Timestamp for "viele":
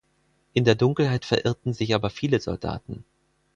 2.09-2.39